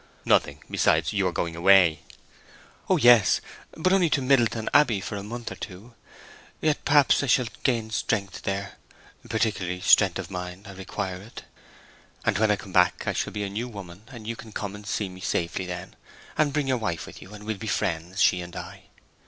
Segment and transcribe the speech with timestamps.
[0.25, 0.63] "Nothing.
[0.67, 1.99] Besides, you are going away."
[2.89, 3.39] "Oh yes;
[3.77, 5.93] but only to Middleton Abbey for a month or two.
[6.59, 11.43] Yet perhaps I shall gain strength there—particularly strength of mind—I require it.
[12.25, 14.73] And when I come back I shall be a new woman; and you can come
[14.73, 15.95] and see me safely then,
[16.35, 18.85] and bring your wife with you, and we'll be friends—she and I.